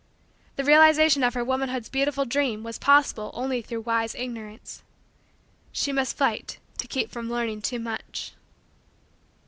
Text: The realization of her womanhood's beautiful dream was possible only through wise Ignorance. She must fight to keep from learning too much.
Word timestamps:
The 0.55 0.63
realization 0.63 1.21
of 1.21 1.35
her 1.35 1.45
womanhood's 1.45 1.87
beautiful 1.87 2.25
dream 2.25 2.63
was 2.63 2.79
possible 2.79 3.29
only 3.35 3.61
through 3.61 3.81
wise 3.81 4.15
Ignorance. 4.15 4.81
She 5.71 5.91
must 5.91 6.17
fight 6.17 6.57
to 6.79 6.87
keep 6.87 7.11
from 7.11 7.29
learning 7.29 7.61
too 7.61 7.77
much. 7.77 8.33